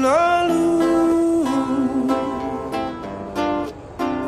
lalu. 0.00 0.72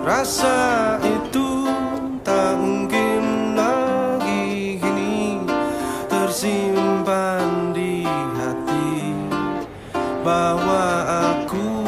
Rasa 0.03 0.99
itu 1.01 1.67
tak 2.27 2.59
mungkin 2.59 3.55
lagi 3.55 4.77
kini 4.83 5.41
tersimpan 6.11 7.73
di 7.73 8.03
hati. 8.37 9.15
Bahwa 10.23 10.85
aku 11.07 11.82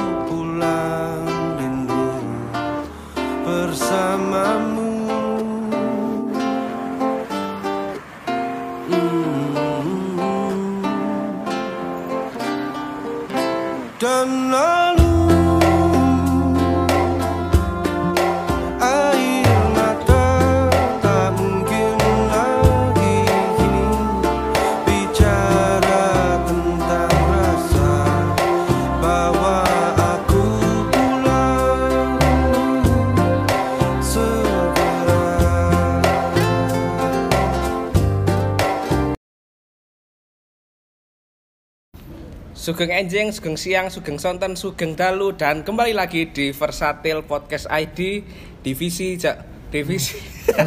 Sugeng 42.65 42.89
Enjing, 42.89 43.29
Sugeng 43.29 43.61
Siang, 43.61 43.93
Sugeng 43.93 44.17
Sonten, 44.17 44.57
Sugeng 44.57 44.97
Dalu 44.97 45.37
dan 45.37 45.61
kembali 45.61 45.93
lagi 45.93 46.33
di 46.33 46.49
Versatil 46.49 47.21
Podcast 47.21 47.69
ID 47.69 48.25
divisi 48.65 49.21
ja, 49.21 49.37
divisi 49.69 50.17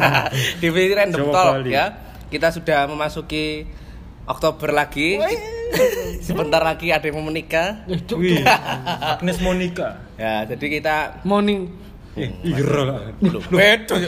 divisi 0.62 0.94
Random 0.94 1.26
Jawa 1.26 1.34
Talk 1.34 1.54
Bali. 1.58 1.74
ya. 1.74 1.86
Kita 2.30 2.54
sudah 2.54 2.86
memasuki 2.86 3.66
Oktober 4.30 4.70
lagi. 4.70 5.18
Sebentar 6.22 6.62
lagi 6.62 6.94
ada 6.94 7.02
yang 7.02 7.18
mau 7.18 7.34
menikah. 7.34 7.82
Wih, 8.14 8.46
Agnes 9.18 9.42
Monica. 9.42 9.98
Ya, 10.14 10.46
jadi 10.46 10.78
kita 10.78 11.26
Morning. 11.26 11.66
Ira 12.46 12.94
lah. 12.94 12.98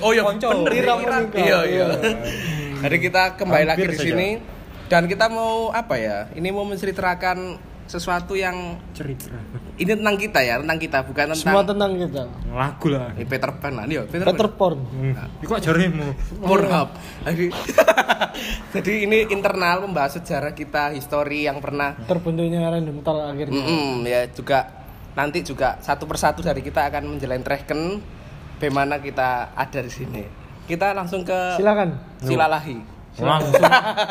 Oh 0.07 0.15
ya 0.15 0.31
bener. 0.31 0.71
Ira 0.79 0.95
Ira. 0.95 1.17
menikah. 1.27 1.43
Iya, 1.43 1.59
iya. 1.67 1.87
Jadi 2.87 2.97
kita 3.03 3.35
kembali 3.35 3.67
lagi 3.67 3.83
Hampir 3.83 3.91
di 3.91 3.99
saja. 3.99 4.07
sini 4.15 4.29
dan 4.87 5.11
kita 5.11 5.27
mau 5.27 5.75
apa 5.75 5.99
ya? 5.99 6.31
Ini 6.39 6.55
mau 6.55 6.63
menceritakan 6.63 7.70
sesuatu 7.91 8.39
yang 8.39 8.79
Cerita. 8.95 9.35
ini 9.75 9.91
tentang 9.99 10.15
kita 10.15 10.39
ya, 10.39 10.63
tentang 10.63 10.79
kita 10.79 10.99
bukan 11.03 11.35
tentang 11.35 11.43
Semua 11.43 11.63
tentang 11.67 11.91
kita. 11.99 12.23
Lagu 12.55 12.87
lah. 12.87 13.11
Eh, 13.19 13.27
Peter 13.27 13.51
Pan 13.59 13.73
lah, 13.75 13.85
iya 13.91 14.07
Peter, 14.07 14.31
Peter 14.31 14.47
Pan. 14.47 14.55
Porn. 14.55 14.79
Hmm. 14.87 15.15
Iku 15.43 15.51
kok 15.59 15.63
jaremu. 15.67 16.15
Pornhub. 16.39 16.89
Jadi, 17.27 17.47
jadi 18.79 18.93
ini 19.11 19.19
internal 19.35 19.83
membahas 19.83 20.23
sejarah 20.23 20.55
kita, 20.55 20.95
histori 20.95 21.51
yang 21.51 21.59
pernah. 21.59 21.99
Terbentuknya 22.07 22.71
random 22.71 23.03
talk 23.03 23.27
akhirnya. 23.27 23.59
Mm-mm, 23.59 24.07
ya 24.07 24.31
juga 24.31 24.71
nanti 25.19 25.43
juga 25.43 25.83
satu 25.83 26.07
persatu 26.07 26.47
dari 26.47 26.63
kita 26.63 26.87
akan 26.87 27.19
menjelentrehkan 27.19 27.99
bagaimana 28.63 29.03
kita 29.03 29.51
ada 29.59 29.81
di 29.83 29.91
sini. 29.91 30.23
Kita 30.71 30.95
langsung 30.95 31.27
ke 31.27 31.59
Silakan. 31.59 31.99
Silalahi. 32.23 32.79
Langsung. 33.19 33.59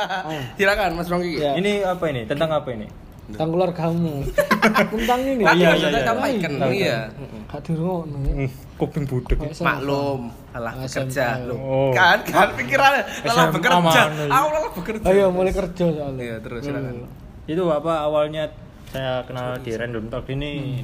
Silakan 0.60 0.90
Mas 1.00 1.08
Rongki. 1.08 1.40
Ya. 1.40 1.56
Ini 1.56 1.88
apa 1.88 2.04
ini? 2.12 2.28
Tentang 2.28 2.52
apa 2.52 2.68
ini? 2.76 3.09
Tentang 3.30 3.50
kamu. 3.72 4.14
Tentang 4.94 5.20
ini. 5.22 5.44
Tadi 5.46 5.60
Iya, 5.62 5.70
sudah 5.76 5.90
iya, 5.90 5.90
iya. 5.90 6.08
sampaikan, 6.08 6.52
Iya. 6.52 6.68
iya. 6.74 6.98
Gak 7.50 7.62
dirungokno. 7.66 8.18
Hmm, 8.20 8.50
kuping 8.78 9.06
budek. 9.10 9.38
Maklum, 9.62 10.22
alah 10.54 10.74
bekerja. 10.78 11.28
Oh. 11.54 11.90
Kan, 11.94 12.18
kan 12.26 12.50
pikirannya 12.58 13.02
lelah 13.26 13.46
SMA 13.50 13.56
bekerja. 13.56 13.80
mana? 13.82 14.04
Aku 14.30 14.48
lelah 14.54 14.72
bekerja. 14.74 15.06
Ayo 15.10 15.26
mulai 15.34 15.54
kerja 15.54 15.86
soalnya. 15.94 16.24
Iya, 16.24 16.36
terus 16.42 16.62
silakan. 16.66 16.96
Itu 17.50 17.64
apa 17.74 17.94
awalnya 18.06 18.54
saya 18.90 19.22
kenal 19.26 19.62
di 19.62 19.72
Random 19.74 20.06
Talk 20.10 20.26
ini 20.34 20.82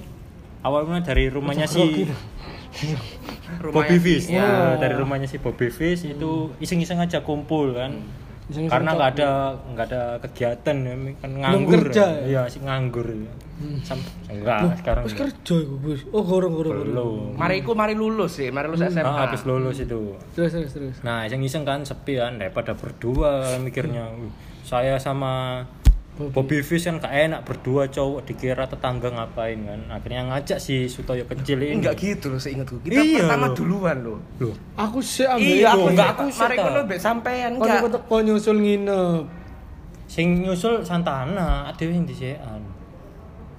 awalnya 0.61 1.01
dari 1.05 1.29
rumahnya 1.29 1.65
si 1.69 2.05
Bobby 3.61 3.97
Fish. 4.01 4.29
Ya. 4.29 4.41
Ya, 4.41 4.81
dari 4.81 4.95
rumahnya 4.97 5.29
si 5.29 5.37
Bobby 5.37 5.69
Fish 5.69 6.05
itu 6.05 6.49
iseng-iseng 6.57 6.97
aja 6.97 7.21
kumpul 7.21 7.77
kan. 7.77 8.01
Iseng-iseng 8.45 8.73
Karena 8.77 8.89
nggak 8.93 9.09
ada 9.17 9.29
nggak 9.73 9.85
ada 9.89 10.03
kegiatan 10.21 10.75
ya, 10.77 10.93
kan 11.17 11.31
nganggur. 11.33 11.81
kerja 11.89 12.03
ya? 12.05 12.25
Iya, 12.29 12.41
si 12.45 12.61
nganggur. 12.61 13.07
Sam 13.81 13.97
enggak 14.29 14.83
sekarang. 14.83 15.03
Wis 15.07 15.13
enggak. 15.15 15.31
kerja 15.33 15.55
iku, 15.63 15.75
Bos. 15.79 16.01
Oh, 16.13 16.21
gorong 16.21 16.53
gorong 16.53 16.73
gorong. 16.75 16.89
Belum. 16.91 17.39
Mari 17.39 17.65
iku 17.65 17.71
mari 17.73 17.97
lulus 17.97 18.37
sih, 18.37 18.53
mari 18.53 18.67
lulus 18.69 18.85
SMA. 18.85 19.01
Nah, 19.01 19.25
habis 19.25 19.41
lulus 19.47 19.81
itu. 19.81 20.13
Terus 20.37 20.51
terus 20.53 20.71
terus. 20.75 20.95
Nah, 21.01 21.25
iseng-iseng 21.25 21.65
kan 21.65 21.81
sepi 21.81 22.19
kan 22.19 22.37
daripada 22.37 22.77
berdua 22.77 23.57
mikirnya. 23.57 24.11
"Wih, 24.13 24.29
Saya 24.69 24.97
sama 24.97 25.61
Bobby 26.15 26.63
Fish 26.63 26.83
kan 26.83 26.95
gak 26.95 27.11
enak 27.11 27.43
berdua 27.43 27.85
cowok 27.85 28.23
dikira 28.23 28.63
tetangga 28.63 29.09
ngapain 29.09 29.59
kan. 29.59 29.79
Akhirnya 29.91 30.23
ngajak 30.25 30.57
si 30.57 30.87
Sutoyo 30.87 31.23
kecil 31.25 31.59
ini. 31.59 31.75
Enggak 31.75 31.95
gitu 31.97 32.31
loh 32.31 32.39
seingatku. 32.39 32.79
Kita 32.79 32.95
Iya, 32.97 33.19
pertama 33.21 33.45
loh. 33.45 33.53
duluan 33.53 33.97
loh. 33.99 34.19
Loh, 34.37 34.55
Aku 34.75 34.99
sih 34.99 35.23
ambil 35.23 35.43
Iya, 35.43 35.67
aku 35.69 35.91
enggak, 35.91 36.07
aku 36.09 36.21
aku 36.21 36.25
sih 36.29 36.39
mari 36.41 36.55
kono 36.57 36.79
mbek 36.81 36.99
sampean 36.99 37.51
enggak. 37.53 37.77
aku 37.77 37.87
teko 37.91 38.15
nyusul 38.21 38.57
nginep. 38.57 39.23
sing 40.05 40.27
nyusul 40.39 40.73
Santana, 40.81 41.65
ada 41.65 41.81
yang 41.81 42.05
disean. 42.05 42.61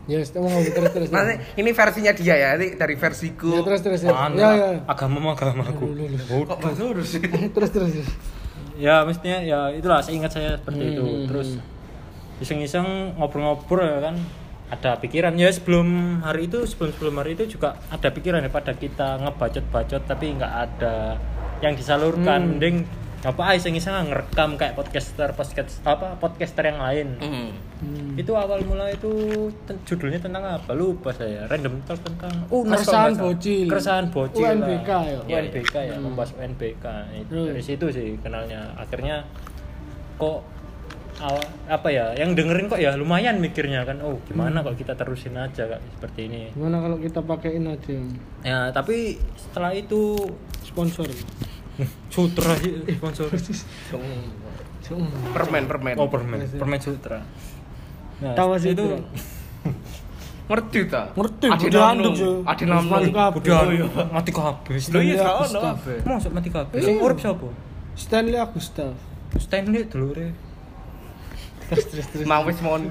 Ya, 0.06 0.16
wis 0.16 0.30
mau 0.32 0.46
ngomong 0.46 0.62
terus 0.70 0.90
terus. 0.92 1.08
Nanti 1.10 1.34
ini 1.56 1.74
versinya 1.74 2.14
dia 2.14 2.34
ya, 2.36 2.48
ini 2.54 2.72
dari 2.72 2.94
versiku. 2.94 3.50
Ya 3.50 3.60
terus 3.60 3.80
terus 3.82 4.00
ya. 4.00 4.14
Anu, 4.14 4.38
Ya 4.38 4.50
ya. 4.54 4.68
agama 4.86 5.34
agamaku. 5.34 5.90
Kok 6.46 6.56
bahasa 6.56 6.82
urus 6.86 7.08
sih? 7.10 7.20
Terus 7.54 7.68
terus. 7.68 7.90
terus. 7.92 8.08
ya 8.76 9.02
mestinya 9.02 9.40
ya 9.40 9.72
itulah 9.72 9.98
seingat 9.98 10.30
saya 10.30 10.54
seperti 10.54 10.94
itu 10.94 11.02
Hmm. 11.02 11.58
Iseng-iseng 12.38 12.86
ngobrol-ngobrol 13.14 13.82
ya 13.82 14.00
kan 14.02 14.16
ada 14.66 14.98
pikiran 14.98 15.32
ya 15.34 15.48
sebelum 15.48 15.86
hari 16.20 16.46
itu 16.46 16.64
sebelum 16.64 16.90
sebelum 16.90 17.14
hari 17.16 17.32
itu 17.32 17.46
juga 17.48 17.78
ada 17.86 18.08
pikiran 18.08 18.40
daripada 18.40 18.74
kita 18.74 19.20
ngebacot-bacot 19.20 20.02
tapi 20.04 20.34
nggak 20.34 20.52
ada 20.64 21.16
yang 21.58 21.72
disalurkan 21.72 22.40
Hmm. 22.42 22.50
mending 22.52 22.76
apa 23.18 23.42
ah, 23.42 23.54
iseng-iseng 23.54 23.96
ngerekam 24.06 24.54
kayak 24.54 24.74
podcaster 24.74 25.32
podcast 25.32 25.80
apa 25.82 26.14
podcaster 26.14 26.62
yang 26.64 26.78
lain 26.78 27.16
Hmm. 27.16 27.48
Hmm. 27.76 28.12
itu 28.14 28.28
awal 28.32 28.60
mula 28.60 28.86
itu 28.88 29.08
ten- 29.64 29.80
judulnya 29.82 30.18
tentang 30.18 30.44
apa 30.44 30.72
lupa 30.72 31.10
saya 31.10 31.46
random 31.46 31.80
talk 31.82 31.98
tentang 32.00 32.30
Keresahan 32.44 32.66
nggak 32.66 32.84
salah. 32.84 33.10
bocil. 33.16 33.66
keresahan 33.66 34.06
bocil 34.08 34.42
lah. 34.42 34.52
UNBK 34.52 34.88
ya? 34.90 35.18
UNBK 35.32 35.74
ya 35.84 35.96
membahas 35.96 36.30
UNBK 36.34 36.84
Itu 37.16 37.30
Terus? 37.32 37.46
dari 37.48 37.62
situ 37.62 37.86
sih 37.88 38.08
kenalnya 38.18 38.60
akhirnya 38.74 39.24
kok 40.16 40.40
aw- 41.18 41.48
apa 41.66 41.88
ya 41.88 42.12
yang 42.12 42.32
dengerin 42.32 42.68
kok 42.68 42.76
ya 42.76 42.92
lumayan 42.92 43.40
mikirnya 43.40 43.82
kan 43.82 43.98
oh 44.00 44.20
gimana 44.24 44.60
kalau 44.60 44.76
kita 44.76 44.92
terusin 44.92 45.32
aja 45.32 45.64
kak 45.66 45.80
seperti 45.90 46.28
ini 46.28 46.40
Gimana 46.52 46.78
kalau 46.78 46.96
kita 46.96 47.20
pakein 47.20 47.64
aja 47.64 47.96
ya 48.42 48.58
tapi 48.70 49.16
setelah 49.34 49.72
itu 49.72 50.16
sponsor? 50.60 51.08
sutra 52.14 52.52
sih 52.56 52.84
sponsor 52.92 53.28
Permen, 55.34 55.64
permen. 55.66 55.94
oh 55.96 56.06
permen 56.06 56.40
permen 56.46 56.78
sutra 56.78 57.20
nah 58.16 58.32
Tahu 58.32 58.56
sih 58.56 58.72
itu. 58.72 58.84
Ngerti 60.46 60.86
ta? 60.86 61.10
Ngerti, 61.10 61.46
kudu 61.58 61.74
anduk, 61.74 62.14
Harus 62.46 62.62
Namnung. 62.62 63.10
mati 64.14 64.30
kabeh. 64.30 64.78
iya 65.02 65.18
Stanley 65.18 65.18
Agustaf. 65.18 65.62
kabeh. 65.74 65.98
Masuk 66.06 66.30
mati 66.30 66.48
kabeh. 66.48 66.78
Sing 66.78 66.96
urip 67.02 67.18
sapa? 67.18 67.48
Stanley 67.98 68.38
Agustaf. 68.38 68.94
Stanley 69.36 69.90
dulure. 69.90 70.30
Terus 71.68 71.84
terus 71.86 72.06
terus. 72.08 72.24
Mau 72.24 72.42
wis 72.42 72.58
mon. 72.60 72.82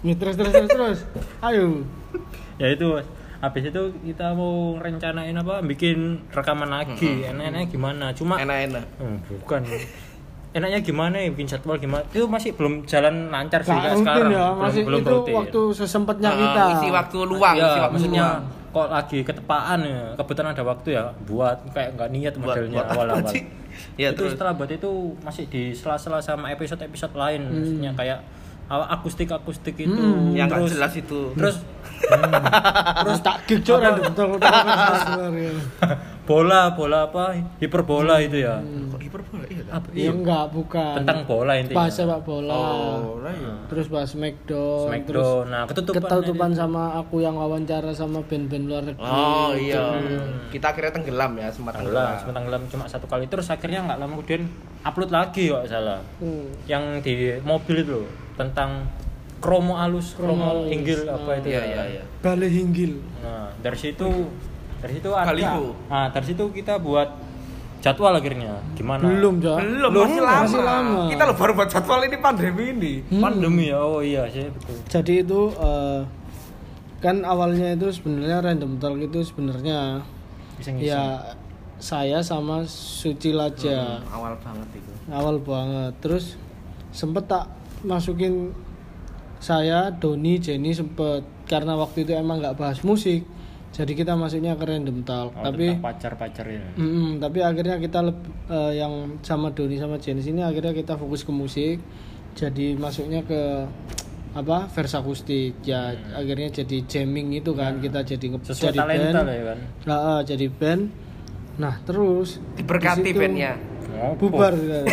Nih, 0.00 0.14
terus 0.14 0.34
terus 0.34 0.50
terus 0.50 0.70
terus. 0.70 0.98
Ayo. 1.40 1.82
Ya 2.56 2.68
itu 2.68 2.86
Mas. 2.88 3.06
Habis 3.40 3.68
itu 3.68 3.82
kita 4.02 4.32
mau 4.32 4.76
rencanain 4.76 5.34
apa? 5.34 5.60
Bikin 5.60 6.28
rekaman 6.28 6.66
lagi. 6.66 7.24
Enak-enaknya 7.24 7.66
gimana? 7.66 8.06
Cuma 8.12 8.36
Enak-enak. 8.36 8.84
Hmm, 8.96 9.18
bukan. 9.36 9.62
Enaknya 10.50 10.80
gimana 10.80 11.16
ya 11.18 11.28
bikin 11.28 11.48
jadwal 11.48 11.76
gimana? 11.76 12.06
Itu 12.08 12.24
masih 12.24 12.54
belum 12.54 12.84
jalan 12.84 13.28
lancar 13.28 13.60
sih 13.60 13.70
mungkin 13.70 14.00
sekarang. 14.00 14.30
ya, 14.30 14.44
belum, 14.46 14.62
masih 14.62 14.82
belum 14.82 15.00
itu 15.00 15.10
rutin. 15.10 15.34
waktu 15.34 15.60
sesempatnya 15.74 16.30
Ah, 16.30 16.38
kita. 16.38 16.62
Isi 16.72 16.88
waktu 16.90 17.18
luang, 17.26 17.54
Iya, 17.54 17.64
isi 17.64 17.78
waktu 17.80 17.92
maksudnya 17.92 18.24
luang. 18.24 18.42
Kok 18.74 18.88
lagi 18.88 19.18
ketepaan 19.22 19.80
ya 19.80 20.00
kebetulan 20.14 20.50
ada 20.50 20.62
waktu 20.62 20.88
ya 20.92 21.04
buat 21.22 21.62
kayak 21.70 21.94
nggak 21.94 22.10
niat 22.10 22.34
Buat- 22.34 22.58
modelnya 22.58 22.82
awal-awal? 22.84 23.30
Ya, 23.94 24.10
itu 24.10 24.18
terus? 24.20 24.34
setelah 24.34 24.52
buat 24.52 24.68
itu 24.68 24.90
masih 25.20 25.46
di 25.46 25.70
sela-sela 25.70 26.18
sama 26.18 26.50
episode-episode 26.50 27.14
lain 27.14 27.42
maksudnya 27.44 27.90
kayak 27.92 28.18
akustik 28.66 29.28
akustik 29.28 29.76
itu 29.76 29.94
Hmm. 29.94 30.32
Yang 30.32 30.48
terus 30.52 30.70
jelas 30.72 30.92
itu. 30.94 31.20
terus 31.34 31.56
Terus 32.96 33.18
tak 33.20 33.36
gig 33.46 33.60
cok 33.60 33.78
random 33.78 34.30
bola 36.24 36.72
bola 36.72 37.04
apa 37.04 37.36
hiperbola 37.58 38.16
itu 38.18 38.40
ya 38.40 38.56
Kok 38.56 38.96
hiperbola 38.98 39.44
iya 39.44 39.62
apa 39.68 39.86
Ya 39.92 40.08
enggak, 40.08 40.44
bukan. 40.50 40.94
tentang 40.96 41.18
bola 41.22 41.52
intinya 41.54 41.76
bahas 41.78 41.92
sepak 41.92 42.20
bola. 42.22 42.54
Oh, 42.54 43.20
lah 43.20 43.28
iya. 43.30 43.52
Terus 43.66 43.86
bahas 43.86 44.08
Smackdown, 44.08 44.88
terus 45.02 45.20
Smackdown 45.20 45.44
nah 45.46 45.62
ketutupan 45.66 46.00
ketutupan 46.06 46.50
sama 46.50 46.82
aku 46.96 47.20
yang 47.20 47.34
wawancara 47.34 47.90
sama 47.90 48.22
band-band 48.22 48.64
luar 48.64 48.82
negeri. 48.82 49.02
Oh 49.02 49.52
iya. 49.52 49.84
Kita 50.48 50.70
akhirnya 50.70 50.92
tenggelam 50.94 51.32
ya, 51.34 51.48
sempat 51.48 51.72
tenggelam 51.74 51.92
tenggelam. 51.92 52.18
sempat 52.18 52.34
tenggelam 52.34 52.62
cuma 52.68 52.84
satu 52.86 53.06
kali 53.06 53.24
terus 53.26 53.46
akhirnya 53.46 53.82
nggak 53.82 53.98
lama 53.98 54.12
kemudian 54.14 54.42
upload 54.82 55.10
lagi 55.10 55.44
kok 55.48 55.64
salah 55.66 56.00
Hmm. 56.16 56.48
yang 56.64 56.82
di 56.98 57.12
mobil 57.40 57.76
itu 57.78 57.92
loh, 57.98 58.08
tentang 58.34 58.88
kromo 59.36 59.76
alus 59.76 60.14
kromo 60.14 60.32
Kromo 60.34 60.44
alus. 60.56 60.68
hinggil 60.70 60.98
apa 61.04 61.30
itu 61.36 61.46
Iya 61.50 61.58
ya. 61.58 61.64
iya 61.66 61.82
iya. 61.90 62.02
Bale 62.18 62.48
Hinggil. 62.48 62.96
nah 63.20 63.52
dari 63.58 63.76
situ 63.76 64.08
dari 64.84 64.92
situ 64.94 65.10
ada 65.10 65.32
nah 65.88 66.06
dari 66.12 66.26
situ 66.28 66.44
kita 66.52 66.76
buat 66.76 67.08
jadwal 67.80 68.12
akhirnya 68.12 68.60
gimana 68.72 69.04
Belum, 69.04 69.40
Cok. 69.40 69.56
Belum, 69.60 69.90
Belum, 69.92 70.04
masih 70.08 70.22
lama. 70.22 70.40
masih 70.40 70.62
lama. 70.62 71.00
Kita 71.04 71.22
lo 71.24 71.34
baru 71.34 71.52
buat 71.52 71.68
jadwal 71.68 72.00
ini 72.00 72.16
pandemi 72.16 72.64
ini. 72.70 72.92
pandemi 73.14 73.64
ya 73.68 73.76
oh 73.78 74.00
iya 74.00 74.24
sih 74.26 74.48
betul 74.48 74.76
Jadi 74.88 75.14
itu 75.20 75.40
eh, 75.52 76.00
kan 77.00 77.16
awalnya 77.24 77.76
itu 77.76 77.92
sebenarnya 77.92 78.40
random 78.40 78.76
talk 78.76 78.96
itu 78.96 79.20
sebenarnya 79.20 80.00
bisa 80.56 80.70
ya 80.76 81.02
saya 81.76 82.24
sama 82.24 82.64
Suci 82.64 83.36
Laja. 83.36 84.00
Awal 84.08 84.40
banget 84.40 84.68
itu. 84.72 84.90
awal 85.12 85.36
banget 85.38 85.92
terus 86.00 86.40
sempet 86.88 87.28
tak 87.28 87.44
masukin 87.84 88.56
saya 89.36 89.92
Doni 89.92 90.40
Jenny 90.40 90.72
sempet 90.72 91.20
karena 91.44 91.76
waktu 91.76 92.08
itu 92.08 92.16
emang 92.16 92.40
nggak 92.40 92.56
bahas 92.56 92.80
musik 92.80 93.28
jadi 93.74 93.92
kita 93.92 94.14
masuknya 94.14 94.54
ke 94.54 94.64
random 94.64 95.02
talk 95.02 95.34
oh, 95.34 95.42
tapi 95.42 95.66
tentang 95.68 95.82
pacar-pacar 95.82 96.46
ya. 96.46 96.62
Mm-mm, 96.74 97.18
tapi 97.18 97.42
akhirnya 97.42 97.76
kita 97.76 97.98
leb- 98.00 98.22
eh, 98.46 98.78
yang 98.78 98.92
sama 99.20 99.50
Doni 99.50 99.76
sama 99.76 99.98
Jenny 99.98 100.22
ini 100.22 100.40
akhirnya 100.40 100.70
kita 100.70 100.94
fokus 100.94 101.20
ke 101.20 101.30
musik 101.30 101.82
jadi 102.32 102.74
masuknya 102.74 103.22
ke 103.22 103.66
apa 104.32 104.66
versa 104.68 104.98
akustik. 104.98 105.62
Ya 105.62 105.90
akhirnya 106.12 106.50
jadi 106.52 106.82
jamming 106.84 107.34
itu 107.34 107.50
kan 107.52 107.78
kita 107.78 108.02
jadi 108.02 108.26
nge- 108.28 108.40
Hmm. 108.40 108.48
sesuai 108.48 108.66
jadi 108.68 108.78
talenta 108.80 109.02
band. 109.12 109.14
lah 109.20 109.34
ya 109.34 109.44
kan? 109.44 109.58
Nah, 109.84 109.98
eh, 109.98 110.20
jadi 110.24 110.46
band. 110.48 110.82
Nah 111.54 111.74
terus 111.82 112.28
Diberkati 112.54 113.02
di 113.04 113.12
bandnya. 113.12 113.52
Ngopo? 113.86 114.26
bubar 114.28 114.54
kan 114.54 114.84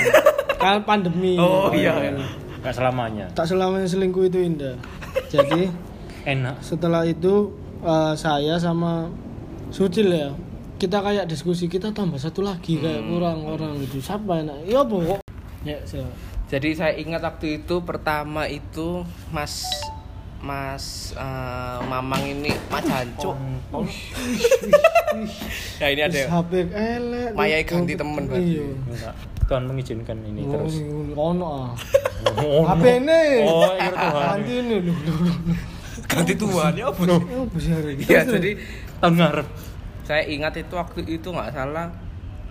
kan 0.57 0.77
pandemi. 0.83 1.37
Oh, 1.41 1.69
iya, 1.71 1.93
iya. 1.99 2.13
nggak 2.61 2.69
selamanya. 2.71 3.25
Tak 3.33 3.45
selamanya 3.45 3.85
selingkuh 3.85 4.25
itu 4.25 4.37
indah. 4.37 4.77
Jadi 5.27 5.69
enak. 6.23 6.61
setelah 6.61 7.01
itu 7.03 7.49
eh, 7.81 8.13
saya 8.15 8.55
sama 8.57 9.09
Sucil 9.71 10.11
ya 10.11 10.29
kita 10.75 10.97
kayak 10.99 11.29
diskusi 11.29 11.69
kita 11.69 11.93
tambah 11.93 12.17
satu 12.17 12.41
lagi 12.41 12.75
kayak 12.75 13.05
kurang 13.05 13.45
orang 13.45 13.77
gitu. 13.85 14.01
Siapa 14.01 14.41
enak 14.41 14.65
ya 14.65 14.81
pokok 14.81 15.21
ya 15.61 15.77
siapa 15.85 16.09
Jadi 16.51 16.75
saya 16.75 16.91
ingat 16.97 17.23
waktu 17.23 17.63
itu 17.63 17.79
pertama 17.81 18.43
itu 18.43 19.05
Mas 19.29 19.63
Mas 20.41 21.13
eh, 21.13 21.79
Mamang 21.85 22.25
ini 22.25 22.51
Mas 22.67 22.83
Jancuk. 22.83 23.37
Ya 25.79 25.87
ini 25.89 26.01
ada 26.01 26.19
elek 26.49 27.31
Mayai 27.37 27.63
ganti 27.63 27.93
temen 27.93 28.25
berarti. 28.25 28.57
iya 28.57 28.65
enggak. 28.89 29.13
Tuhan 29.45 29.63
mengizinkan 29.67 30.17
ini 30.23 30.47
Oh, 30.47 30.51
terus 30.55 30.75
ono 31.13 31.45
ah. 31.45 31.71
Oh, 32.41 32.63
HP 32.63 33.01
ini. 33.01 33.21
Oh, 33.43 33.67
iya, 33.73 33.89
Tuhan. 33.91 34.23
ganti 34.39 34.53
ini 34.59 34.75
ganti 36.11 36.33
tuan 36.35 36.73
ya 36.73 36.85
apa 36.85 37.01
sih? 37.01 37.11
Oh, 37.31 37.47
ini. 37.87 38.03
Iya, 38.03 38.21
jadi 38.27 38.51
tahun 38.99 39.13
ngarep. 39.15 39.47
Saya 40.03 40.23
ingat 40.25 40.53
itu 40.55 40.73
waktu 40.73 40.99
itu 41.07 41.27
nggak 41.27 41.51
salah. 41.51 41.87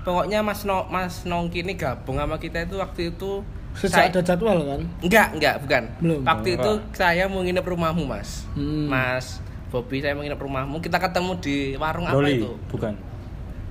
Pokoknya 0.01 0.41
Mas 0.41 0.65
no, 0.65 0.89
Mas 0.89 1.23
Nongki 1.23 1.61
ini 1.61 1.77
gabung 1.77 2.17
sama 2.17 2.37
kita 2.37 2.65
itu 2.65 2.77
waktu 2.77 3.13
itu. 3.13 3.45
Sejak 3.71 3.93
saya- 3.93 4.11
ada 4.11 4.21
jadwal 4.21 4.59
kan? 4.59 4.81
Enggak 4.99 5.29
enggak 5.33 5.55
bukan. 5.61 5.83
Belum. 6.01 6.21
waktu 6.25 6.49
itu 6.57 6.71
saya 6.91 7.25
mau 7.27 7.39
nginep 7.39 7.63
rumahmu 7.63 8.03
mas. 8.03 8.49
Hmm. 8.53 8.89
Mas 8.89 9.39
Bobby 9.69 10.01
saya 10.01 10.17
mau 10.17 10.25
nginep 10.25 10.41
rumahmu. 10.41 10.81
Kita 10.81 10.97
ketemu 10.97 11.33
di 11.39 11.57
warung 11.77 12.09
apa 12.09 12.17
Doli 12.17 12.41
itu? 12.41 12.51
bukan. 12.67 12.97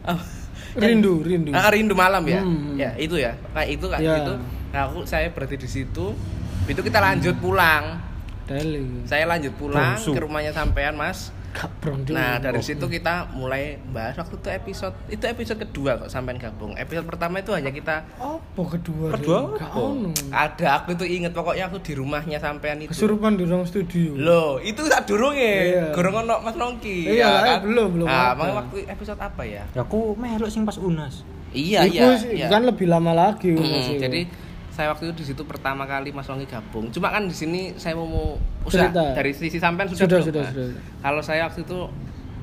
Oh, 0.05 0.19
rindu 0.79 1.19
rindu. 1.19 1.49
Ah, 1.51 1.67
rindu 1.67 1.91
malam 1.91 2.23
ya? 2.23 2.39
Hmm. 2.39 2.77
ya 2.77 2.93
itu 2.95 3.17
ya. 3.17 3.33
Kayak 3.51 3.69
itu 3.73 3.85
kayak 3.89 4.01
Ya. 4.01 4.13
gitu. 4.21 4.33
Nah, 4.69 4.81
aku 4.85 4.97
saya 5.03 5.27
berarti 5.29 5.57
di 5.57 5.67
situ. 5.67 6.13
Itu 6.63 6.79
kita 6.79 7.01
lanjut 7.01 7.35
pulang 7.35 7.97
Deli 8.49 9.05
saya 9.05 9.23
lanjut 9.25 9.53
pulang 9.53 9.93
Bongsu. 9.93 10.09
ke 10.09 10.19
rumahnya 10.19 10.51
sampean 10.51 10.93
mas 10.93 11.29
Gabrong 11.49 12.05
dulu. 12.05 12.13
Nah 12.13 12.37
dari 12.37 12.61
situ 12.61 12.85
kita 12.85 13.25
mulai 13.31 13.81
bahas 13.83 14.13
waktu 14.15 14.37
itu 14.37 14.49
episode 14.51 14.93
itu 15.07 15.23
episode 15.23 15.57
kedua 15.59 15.97
kok 15.97 16.05
sampean 16.07 16.37
gabung. 16.37 16.77
Episode 16.77 17.01
pertama 17.03 17.41
itu 17.41 17.49
hanya 17.51 17.69
kita 17.69 18.05
apa 18.13 18.61
kedua 18.69 19.09
Kedua 19.11 19.57
apa? 19.57 19.81
ada 20.29 20.67
aku 20.77 20.93
itu 20.93 21.09
inget 21.09 21.33
pokoknya 21.33 21.65
aku 21.65 21.81
di 21.81 21.93
rumahnya 21.93 22.37
sampean 22.37 22.77
itu. 22.79 22.93
kesurupan 22.93 23.33
di 23.33 23.49
ruang 23.49 23.65
studio 23.65 24.13
Loh, 24.13 24.61
itu 24.61 24.77
tak 24.85 25.09
durung 25.09 25.33
Iya. 25.33 25.57
ya. 25.65 25.85
Gorong 25.89 26.21
ono 26.21 26.37
Mas 26.39 26.53
Nongki. 26.53 26.97
Iya, 27.09 27.17
ya 27.17 27.49
eh, 27.49 27.59
belum, 27.59 27.87
belum 27.97 28.05
Nah, 28.05 28.37
waktu 28.37 28.85
episode 28.85 29.17
apa 29.17 29.41
ya? 29.41 29.65
ya 29.67 29.81
aku 29.81 30.13
melok 30.13 30.49
sing 30.49 30.63
pas 30.63 30.77
unas 30.77 31.25
Iya, 31.49 31.81
Iku 31.83 31.97
iya. 31.97 32.07
iya. 32.29 32.47
kan 32.47 32.61
lebih 32.61 32.85
lama 32.85 33.09
lagi 33.11 33.57
Hmm, 33.57 33.97
jadi 33.97 34.29
saya 34.79 34.95
waktu 34.95 35.11
itu 35.11 35.15
di 35.17 35.25
situ 35.27 35.43
pertama 35.43 35.83
kali 35.83 36.09
Mas 36.09 36.23
Nongki 36.23 36.47
gabung. 36.47 36.87
Cuma 36.87 37.11
kan 37.11 37.27
di 37.27 37.35
sini 37.35 37.75
saya 37.75 37.93
mau 37.93 38.07
mau 38.07 38.27
usaha 38.63 38.87
Cerita. 38.87 39.11
dari 39.11 39.31
sisi 39.33 39.59
sampean 39.59 39.91
sudah 39.91 40.07
Sudah, 40.07 40.19
sudah, 40.23 40.41
Mas? 40.41 40.55
sudah. 40.55 40.79
Kalau 41.03 41.19
saya 41.19 41.41
waktu 41.45 41.67
itu 41.67 41.79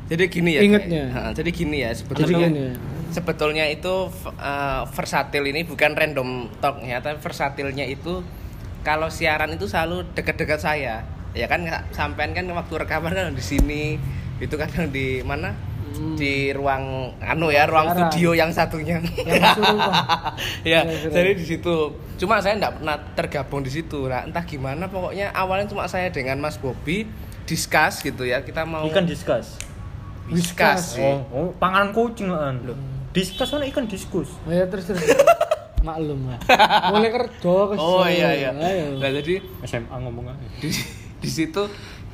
jadi 0.07 0.23
gini 0.29 0.51
ya. 0.53 0.61
Ingetnya. 0.61 1.03
kayak- 1.09 1.25
Ha, 1.25 1.31
jadi 1.33 1.51
gini 1.51 1.77
ya 1.79 1.91
jadi 1.91 1.97
sebetulnya. 1.97 2.47
gini 2.47 2.61
ya. 2.61 2.73
sebetulnya 3.09 3.65
itu 3.67 3.95
uh, 4.37 4.83
versatil 4.87 5.45
ini 5.47 5.65
bukan 5.65 5.91
random 5.91 6.29
talk 6.59 6.85
ya 6.85 7.01
tapi 7.01 7.17
versatilnya 7.17 7.83
itu 7.83 8.21
kalau 8.83 9.09
siaran 9.09 9.51
itu 9.51 9.65
selalu 9.65 10.05
dekat-dekat 10.13 10.61
saya 10.61 11.01
ya 11.33 11.47
kan 11.47 11.65
sampean 11.91 12.31
kan 12.31 12.45
waktu 12.47 12.75
rekaman 12.77 13.11
kan 13.11 13.33
di 13.33 13.41
sini 13.41 13.97
itu 14.37 14.53
kadang 14.55 14.93
di 14.93 15.23
mana 15.23 15.57
Hmm. 15.97 16.13
di 16.15 16.35
ruang 16.51 16.85
anu 17.19 17.49
ya 17.49 17.65
ruang 17.65 17.89
Siaran. 17.89 18.01
studio 18.07 18.31
yang 18.33 18.51
satunya 18.51 19.01
Yang 19.01 19.41
kesurupan. 19.49 19.93
ya 20.63 20.81
Iya, 20.81 20.81
keren. 20.85 21.11
jadi 21.11 21.31
di 21.33 21.45
situ 21.47 21.75
cuma 22.17 22.39
saya 22.39 22.55
enggak 22.55 22.77
pernah 22.77 22.97
tergabung 23.13 23.61
di 23.61 23.71
situ 23.71 24.05
nah 24.05 24.23
entah 24.23 24.43
gimana 24.43 24.87
pokoknya 24.87 25.33
awalnya 25.33 25.65
cuma 25.67 25.85
saya 25.85 26.09
dengan 26.09 26.37
Mas 26.37 26.57
Bobby 26.57 27.09
discuss 27.45 28.01
gitu 28.01 28.23
ya 28.23 28.41
kita 28.41 28.63
mau 28.63 28.85
ikan 28.87 29.05
diskus 29.05 29.57
discuss 30.27 30.97
sih. 30.97 31.03
oh, 31.03 31.23
oh 31.31 31.49
panganan 31.55 31.91
kucing 31.91 32.29
kan 32.29 32.59
diskus 33.11 33.49
mana 33.49 33.65
ikan 33.67 33.87
diskus 33.87 34.29
Ayo 34.45 34.67
terus 34.67 34.85
terus. 34.87 35.01
Maklum 35.79 36.27
lah. 36.27 36.41
Mulai 36.91 37.11
kerja 37.11 37.39
ke 37.71 37.75
oh 37.77 38.03
iya 38.03 38.35
iya 38.35 38.51
nah 38.51 39.07
jadi 39.09 39.39
SMA 39.63 39.97
ngomong 39.97 40.27
aja 40.27 40.47
di, 40.59 40.69
di 41.17 41.31
situ 41.31 41.63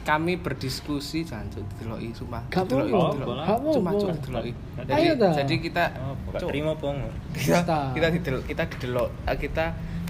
kami 0.03 0.35
berdiskusi 0.35 1.23
jangan 1.23 1.47
dideloki 1.49 2.11
sumpah. 2.11 2.43
Gak 2.51 2.67
Dideloki, 2.67 2.91
apa-apa. 2.91 3.15
dideloki. 3.15 3.39
Gak 3.39 3.47
apa-apa. 3.47 3.71
cuma 3.71 3.91
cuma 3.95 4.13
dideloki. 4.13 4.53
Jadi, 4.83 5.05
jadi 5.15 5.55
kita 5.63 5.85
oh, 6.03 6.15
terima 6.43 6.73
pong 6.75 6.99
kita 7.33 7.59
Kita. 7.63 7.81
kita 7.95 8.07
didelok 8.11 8.43
kita 8.45 8.63
didelok. 8.67 9.09
Eh, 9.31 9.39
kita 9.39 9.65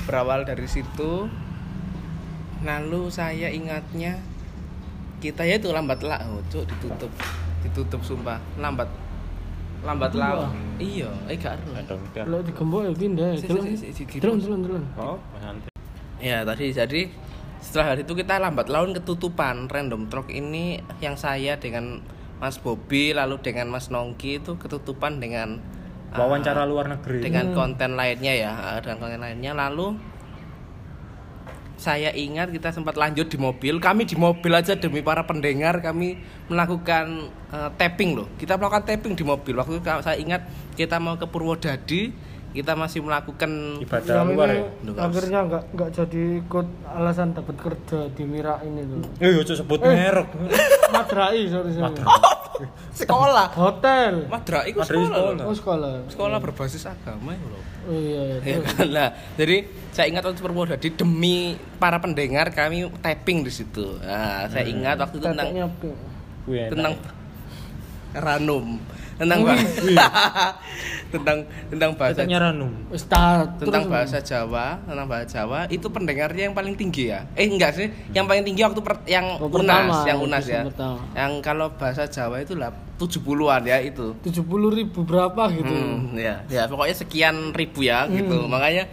berawal 0.04 0.40
dari 0.42 0.64
situ. 0.66 1.28
Lalu 2.62 3.02
saya 3.10 3.50
ingatnya 3.50 4.16
kita 5.18 5.42
ya 5.44 5.58
itu 5.58 5.70
lambat 5.70 6.00
lah 6.02 6.24
oh, 6.26 6.40
cuk 6.48 6.64
ditutup. 6.64 7.12
Ditutup 7.62 8.00
sumpah. 8.00 8.40
Lambat. 8.56 8.88
Lambat 9.82 10.14
laun 10.14 10.46
iya 10.78 11.10
eh 11.26 11.34
gak 11.34 11.58
ero. 11.58 11.74
ada 11.74 12.22
Lo 12.22 12.38
digembok 12.38 12.86
ya 12.86 12.90
pindah. 12.94 13.34
Delon 13.42 14.38
delon 14.38 14.60
delon. 14.62 14.84
oh 14.94 15.18
Ya 16.22 16.46
tadi 16.46 16.70
jadi 16.70 17.10
setelah 17.62 17.94
hari 17.94 18.02
itu 18.02 18.18
kita 18.18 18.42
lambat 18.42 18.66
laun 18.66 18.90
ketutupan. 18.92 19.70
Random 19.70 20.10
talk 20.10 20.28
ini 20.34 20.82
yang 20.98 21.14
saya 21.14 21.56
dengan 21.62 22.02
Mas 22.42 22.58
Bobby 22.58 23.14
lalu 23.14 23.38
dengan 23.38 23.70
Mas 23.70 23.86
Nongki 23.86 24.42
itu 24.42 24.58
ketutupan 24.58 25.22
dengan 25.22 25.62
uh, 26.10 26.18
wawancara 26.18 26.66
luar 26.66 26.90
negeri. 26.90 27.22
dengan 27.22 27.54
konten 27.54 27.94
lainnya 27.94 28.34
ya 28.34 28.52
uh, 28.52 28.78
dengan 28.82 28.98
konten 29.06 29.22
lainnya. 29.22 29.54
Lalu 29.54 29.94
saya 31.78 32.10
ingat 32.14 32.50
kita 32.50 32.74
sempat 32.74 32.98
lanjut 32.98 33.30
di 33.30 33.38
mobil. 33.38 33.78
Kami 33.78 34.06
di 34.10 34.18
mobil 34.18 34.52
aja 34.54 34.74
demi 34.74 35.02
para 35.02 35.22
pendengar 35.22 35.78
kami 35.78 36.18
melakukan 36.50 37.30
uh, 37.54 37.70
tapping 37.78 38.18
loh. 38.18 38.26
Kita 38.38 38.58
melakukan 38.58 38.90
tapping 38.90 39.14
di 39.14 39.22
mobil. 39.22 39.54
Waktu 39.54 39.78
itu 39.78 39.86
saya 39.86 40.18
ingat 40.18 40.42
kita 40.74 40.98
mau 40.98 41.14
ke 41.14 41.30
Purwodadi 41.30 42.10
kita 42.52 42.72
masih 42.76 43.00
melakukan 43.00 43.80
ibadah 43.80 44.12
Yang 44.22 44.28
luar 44.36 44.48
ini 44.48 44.60
ya 44.60 45.02
akhirnya 45.02 45.40
nggak 45.48 45.62
nggak 45.72 45.90
jadi 45.90 46.22
ikut 46.44 46.66
alasan 46.84 47.28
dapat 47.32 47.56
kerja 47.56 47.98
di 48.12 48.24
Mira 48.28 48.60
ini 48.60 48.84
tuh. 48.84 49.00
eh 49.24 49.30
yo 49.32 49.40
sebut 49.42 49.80
merek 49.80 50.28
Madrai 50.92 51.48
sorry 51.48 51.72
sorry. 51.72 51.96
sekolah 53.00 53.48
Hotel. 53.56 54.28
Madra 54.28 54.68
itu 54.68 54.78
sekolah. 54.78 55.08
sekolah. 55.08 55.44
Oh 55.48 55.54
sekolah. 55.56 55.92
Sekolah 56.12 56.38
berbasis 56.38 56.84
agama 56.84 57.32
ya 57.34 57.46
loh. 57.48 57.62
Oh 57.88 57.96
iya 57.96 58.22
iya. 58.22 58.36
Ya 58.44 58.58
kan? 58.62 58.86
Nah, 58.92 59.08
jadi 59.34 59.56
saya 59.90 60.06
ingat 60.12 60.22
waktu 60.22 60.42
Purwodadi 60.44 60.88
demi 60.94 61.56
para 61.80 61.98
pendengar 61.98 62.52
kami 62.52 62.86
tapping 63.00 63.42
di 63.42 63.52
situ. 63.52 63.98
Nah, 63.98 64.46
saya 64.52 64.68
ingat 64.68 65.00
wakut 65.00 65.18
itu 65.18 65.26
tentang 65.26 65.48
tentang 66.46 66.94
ranum 68.12 68.76
tentang 69.22 69.38
bah- 69.40 69.54
tentang 71.14 71.38
tentang 71.70 71.90
bahasa. 71.94 72.20
Tentang 73.54 73.84
bahasa 73.86 74.18
Jawa 74.18 74.66
tentang 74.82 75.06
bahasa 75.06 75.26
Jawa 75.30 75.58
itu 75.68 75.86
pendengarnya 75.86 76.50
yang 76.50 76.56
paling 76.56 76.74
tinggi 76.74 77.08
ya. 77.08 77.22
Eh 77.32 77.46
enggak 77.46 77.72
sih 77.72 77.86
yang 78.10 78.26
paling 78.26 78.42
tinggi 78.42 78.60
waktu 78.60 78.80
per- 78.80 79.06
yang 79.06 79.38
Oh, 79.38 79.46
unas 79.46 79.62
pertama, 79.62 79.96
yang 80.02 80.18
unas 80.18 80.44
ya. 80.44 80.62
pertama. 80.66 80.98
yang 81.12 81.32
kalau 81.38 81.66
bahasa 81.70 82.04
Jawa 82.04 82.40
itu 82.40 82.54
lah 82.54 82.74
70-an 82.96 83.62
ya 83.62 83.78
itu. 83.78 84.14
70 84.20 84.42
ribu 84.72 85.02
berapa 85.02 85.46
gitu. 85.50 85.70
Hmm, 85.70 86.14
ya, 86.14 86.42
ya 86.46 86.66
pokoknya 86.66 86.96
sekian 86.96 87.52
ribu 87.52 87.82
ya 87.82 88.08
gitu. 88.08 88.42
Makanya 88.44 88.90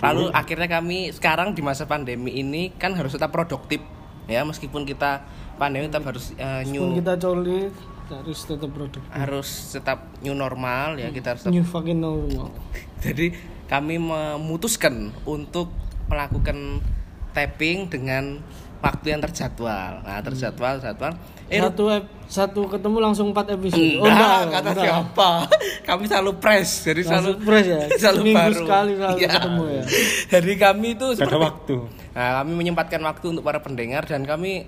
lalu 0.00 0.32
akhirnya 0.32 0.68
kami 0.70 1.12
sekarang 1.12 1.52
di 1.52 1.60
masa 1.60 1.84
pandemi 1.84 2.32
ini 2.34 2.72
kan 2.72 2.92
harus 2.92 3.12
tetap 3.12 3.28
produktif 3.28 3.84
ya. 4.24 4.40
Meskipun 4.42 4.84
kita 4.84 5.24
pandemi 5.56 5.84
tetap 5.86 6.06
harus 6.06 6.32
Pun 6.32 6.64
new 6.66 6.96
kita 6.96 7.16
colik 7.16 7.68
harus 8.12 8.38
tetap 8.40 8.68
produk. 8.68 9.02
harus 9.08 9.48
tetap 9.70 9.98
new 10.18 10.32
normal 10.32 10.94
ya 10.94 11.08
kita 11.08 11.32
harus 11.32 11.42
tetap- 11.42 11.52
New 11.52 11.62
fucking 11.62 11.98
normal. 11.98 12.50
jadi 13.04 13.32
kami 13.64 13.96
memutuskan 13.96 14.94
untuk 15.22 15.70
melakukan 16.06 16.82
tapping 17.30 17.86
dengan 17.86 18.42
waktu 18.80 19.12
yang 19.12 19.20
terjadwal. 19.20 20.00
Nah, 20.00 20.18
terjadwal, 20.20 20.80
jadwal. 20.80 21.12
Eh, 21.46 21.60
satu 21.60 21.84
ep- 21.88 22.10
satu 22.26 22.60
ketemu 22.66 22.96
langsung 22.98 23.30
empat 23.30 23.52
episode. 23.52 24.00
Enggak, 24.00 24.40
kata 24.50 24.68
enggak. 24.72 24.84
siapa? 24.88 25.30
Kami 25.88 26.02
selalu 26.04 26.32
press, 26.38 26.82
jadi 26.82 27.00
selalu 27.00 27.28
Langsung 27.28 27.38
fresh 27.44 27.68
ya. 27.68 27.80
selalu 28.00 28.18
Seminggu 28.18 28.40
baru. 28.40 28.56
sekali 28.56 28.92
selalu 28.96 29.16
Iya. 29.16 29.28
ketemu 29.30 29.64
ya. 29.68 29.82
Jadi 30.30 30.52
kami 30.56 30.86
itu 30.90 31.06
Gak 31.06 31.12
ada 31.12 31.18
seperti 31.20 31.38
waktu. 31.40 31.76
Nah, 32.10 32.28
kami 32.36 32.52
menyempatkan 32.56 33.00
waktu 33.00 33.26
untuk 33.28 33.44
para 33.44 33.58
pendengar 33.58 34.02
dan 34.04 34.22
kami 34.24 34.66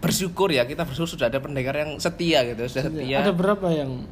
bersyukur 0.00 0.48
ya 0.48 0.64
kita 0.64 0.88
bersyukur 0.88 1.14
sudah 1.14 1.28
ada 1.28 1.38
pendengar 1.38 1.76
yang 1.76 2.00
setia 2.00 2.42
gitu, 2.48 2.64
sudah 2.66 2.84
setia. 2.88 3.16
Ada 3.20 3.32
berapa 3.36 3.68
yang 3.68 4.08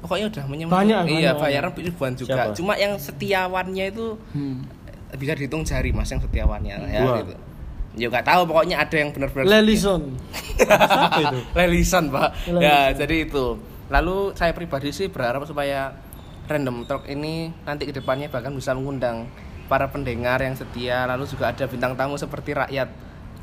Pokoknya 0.00 0.26
udah 0.32 0.44
menyempatkan. 0.48 0.80
Banyak, 0.80 1.02
Iya, 1.12 1.30
banyak. 1.36 1.42
bayaran 1.44 1.70
ribuan 1.76 2.12
juga. 2.16 2.32
Siapa? 2.32 2.56
Cuma 2.56 2.72
yang 2.80 2.96
setiawannya 2.96 3.84
itu 3.92 4.16
hmm. 4.32 4.56
bisa 5.20 5.32
dihitung 5.36 5.62
jari 5.68 5.92
mas 5.92 6.08
yang 6.08 6.22
setiawannya 6.24 6.76
ya 6.88 7.00
Dua. 7.04 7.16
gitu. 7.20 7.34
Ya 7.98 8.06
nggak 8.06 8.22
tahu 8.22 8.42
pokoknya 8.46 8.76
ada 8.86 8.96
yang 8.96 9.10
benar-benar 9.10 9.60
Lelison. 9.60 10.14
Itu? 11.26 11.38
Lelisan 11.58 12.06
pak. 12.08 12.28
Lelisan. 12.46 12.62
Ya 12.62 12.94
jadi 12.94 13.26
itu. 13.26 13.58
Lalu 13.90 14.30
saya 14.38 14.54
pribadi 14.54 14.94
sih 14.94 15.10
berharap 15.10 15.42
supaya 15.42 15.98
Random 16.46 16.86
Talk 16.86 17.10
ini 17.10 17.50
nanti 17.66 17.90
ke 17.90 17.92
depannya 17.92 18.30
bahkan 18.30 18.54
bisa 18.54 18.70
mengundang 18.78 19.26
para 19.66 19.90
pendengar 19.90 20.38
yang 20.38 20.54
setia. 20.54 21.02
Lalu 21.10 21.26
juga 21.26 21.50
ada 21.50 21.66
bintang 21.66 21.98
tamu 21.98 22.14
seperti 22.14 22.54
rakyat 22.54 22.88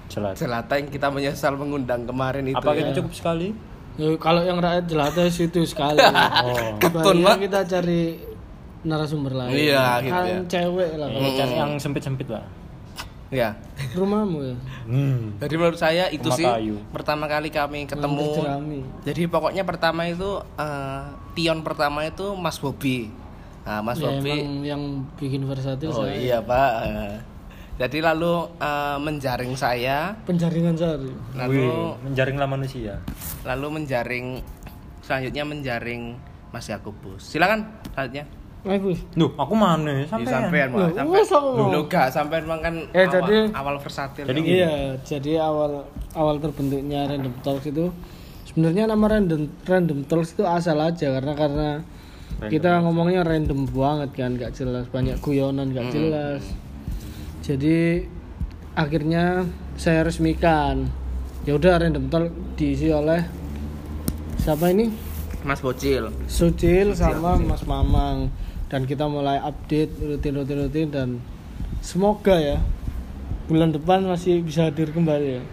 Jelas. 0.07 0.35
jelata 0.35 0.73
yang 0.75 0.87
kita 0.87 1.07
menyesal 1.07 1.53
mengundang 1.53 2.03
kemarin 2.03 2.43
itu. 2.43 2.57
Apa 2.57 2.71
ya. 2.73 2.87
itu 2.87 2.91
cukup 2.97 3.13
sekali? 3.13 3.47
Ya, 3.97 4.13
kalau 4.15 4.41
yang 4.41 4.57
rakyat 4.57 4.85
jelata 4.85 5.25
situ 5.27 5.63
sekali. 5.63 5.97
Oh. 6.47 6.77
Ketun, 6.77 7.21
Pak. 7.21 7.37
kita 7.41 7.59
cari 7.65 8.21
narasumber 8.81 9.33
lain. 9.33 9.51
Iya, 9.51 9.99
gitu 9.99 10.13
kan 10.13 10.23
ya. 10.23 10.37
cewek 10.47 10.89
lah. 10.95 11.07
Eh, 11.09 11.33
cari 11.35 11.53
yang 11.55 11.71
sempit-sempit 11.75 12.27
lah. 12.29 12.45
Ya. 13.27 13.59
Rumahmu 13.91 14.39
ya. 14.39 14.55
Hmm. 14.87 15.35
Jadi 15.35 15.53
menurut 15.57 15.75
saya 15.75 16.07
itu 16.07 16.23
Rumah 16.23 16.37
sih 16.37 16.47
kayu. 16.47 16.75
pertama 16.89 17.27
kali 17.27 17.51
kami 17.51 17.83
ketemu. 17.83 18.39
Jadi 19.03 19.21
pokoknya 19.27 19.67
pertama 19.67 20.07
itu 20.07 20.39
eh, 20.55 21.01
Tion 21.35 21.59
pertama 21.59 22.07
itu 22.07 22.31
Mas 22.33 22.55
Bobi. 22.55 23.11
Nah, 23.67 23.83
Mas 23.83 23.99
Ya, 23.99 24.07
Bobi 24.07 24.31
yang 24.63 24.79
bikin 25.19 25.43
versatil 25.43 25.91
Oh 25.91 26.07
saya. 26.07 26.15
iya 26.15 26.37
pak. 26.39 26.71
Eh, 26.87 27.13
Jadi 27.77 28.01
lalu 28.01 28.33
eh, 28.57 28.97
menjaring 28.97 29.53
saya, 29.53 30.17
Penjaringan 30.25 30.73
sehari. 30.73 31.13
lalu 31.31 31.61
Wih, 31.61 31.93
menjaringlah 32.03 32.49
manusia. 32.49 32.97
lalu 33.41 33.67
menjaring 33.71 34.41
selanjutnya 34.99 35.43
menjaring 35.43 36.01
Mas 36.49 36.65
Yakubus. 36.65 37.21
Silakan 37.23 37.63
selanjutnya. 37.91 38.25
Duh, 39.13 39.31
aku 39.31 39.53
mana? 39.53 40.03
Sampai. 40.03 40.27
sampean. 40.27 40.67
Sampai? 40.91 41.21
Loh, 41.23 41.85
enggak, 41.85 42.09
sampean 42.09 42.43
emang 42.43 42.59
kan 42.59 42.73
Eh, 42.91 43.05
awal, 43.05 43.13
jadi- 43.13 43.51
awal 43.53 43.75
versatil. 43.77 44.25
Jadi 44.25 44.41
ya. 44.41 44.49
Iya, 44.49 44.73
jadi 44.99 45.31
awal 45.39 45.85
awal 46.11 46.35
terbentuknya 46.37 47.07
Random 47.07 47.31
Talks 47.39 47.63
itu 47.65 47.93
sebenarnya 48.43 48.89
nama 48.89 49.05
Random 49.07 49.47
Random 49.63 49.99
Talks 50.03 50.33
itu 50.33 50.43
asal 50.43 50.81
aja 50.81 51.07
karena 51.13 51.33
karena 51.33 51.69
kita 52.43 52.81
ngomongnya 52.81 53.23
random 53.23 53.65
banget 53.65 54.09
kan, 54.13 54.35
nggak 54.35 54.51
jelas, 54.51 54.85
banyak 54.87 55.15
guyonan 55.17 55.69
nggak 55.69 55.87
jelas. 55.89 56.41
Jadi 57.47 58.03
akhirnya 58.75 59.47
saya 59.79 60.03
resmikan. 60.03 60.91
Ya 61.47 61.55
udah 61.55 61.79
Random 61.79 62.11
Talk 62.11 62.27
diisi 62.59 62.91
oleh 62.91 63.23
siapa 64.35 64.67
ini? 64.67 64.91
Mas 65.47 65.63
Bocil. 65.63 66.11
Sucil 66.27 66.91
sama 66.91 67.39
Mas 67.39 67.63
Mamang 67.63 68.27
dan 68.67 68.83
kita 68.83 69.07
mulai 69.07 69.39
update 69.39 69.95
rutin-rutin-rutin 69.95 70.91
dan 70.91 71.23
semoga 71.79 72.35
ya 72.35 72.59
bulan 73.47 73.71
depan 73.71 74.03
masih 74.03 74.43
bisa 74.43 74.67
hadir 74.67 74.91
kembali 74.91 75.39
ya. 75.39 75.43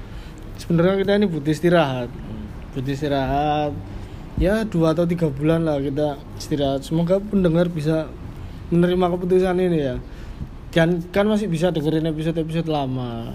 Sebenarnya 0.59 0.99
kita 0.99 1.13
ini 1.15 1.27
butuh 1.31 1.53
istirahat, 1.55 2.11
butuh 2.75 2.91
istirahat 2.91 3.71
ya 4.35 4.67
dua 4.67 4.99
atau 4.99 5.07
tiga 5.07 5.31
bulan 5.31 5.63
lah 5.63 5.79
kita 5.79 6.19
istirahat. 6.43 6.83
Semoga 6.83 7.23
pendengar 7.23 7.71
bisa 7.71 8.11
menerima 8.75 9.15
keputusan 9.15 9.63
ini 9.63 9.79
ya. 9.79 9.95
Dan 10.75 11.07
kan 11.09 11.31
masih 11.31 11.47
bisa 11.47 11.71
dengerin 11.71 12.11
episode-episode 12.11 12.67
lama. 12.67 13.31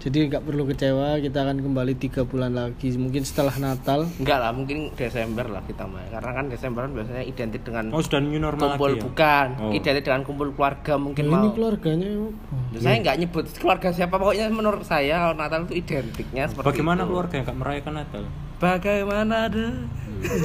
Jadi 0.00 0.26
nggak 0.26 0.42
perlu 0.42 0.66
kecewa, 0.66 1.20
kita 1.22 1.46
akan 1.46 1.62
kembali 1.62 1.94
tiga 1.94 2.26
bulan 2.26 2.50
lagi, 2.50 2.90
mungkin 2.96 3.22
setelah 3.22 3.54
Natal. 3.54 4.10
Enggak 4.18 4.38
lah, 4.40 4.50
mungkin 4.50 4.90
Desember 4.96 5.46
lah 5.46 5.62
kita 5.62 5.86
mah. 5.86 6.02
Karena 6.10 6.30
kan 6.32 6.44
Desember 6.50 6.80
kan 6.82 6.92
biasanya 6.92 7.22
identik 7.22 7.62
dengan 7.62 7.94
Oh, 7.94 8.02
sudah 8.02 8.18
new 8.18 8.34
normal 8.34 8.74
kumpul 8.74 8.88
lagi 8.88 8.98
ya? 8.98 9.02
bukan, 9.04 9.46
Oh. 9.60 9.70
identik 9.70 10.02
dengan 10.02 10.22
kumpul 10.26 10.48
keluarga 10.50 10.92
mungkin 10.98 11.22
Nah, 11.22 11.30
ini 11.30 11.46
mau. 11.46 11.54
keluarganya 11.54 12.08
apa? 12.18 12.80
Saya 12.82 12.96
nggak 12.98 13.16
nyebut 13.20 13.44
keluarga 13.54 13.88
siapa, 13.94 14.14
pokoknya 14.16 14.44
menurut 14.50 14.82
saya 14.82 15.14
kalau 15.22 15.36
Natal 15.38 15.60
itu 15.62 15.74
identiknya 15.78 16.44
seperti 16.50 16.66
Bagaimana 16.66 17.00
itu. 17.04 17.08
keluarga 17.12 17.34
yang 17.36 17.44
gak 17.46 17.58
merayakan 17.62 17.94
Natal? 17.94 18.22
Bagaimana 18.58 19.34
ada? 19.46 19.66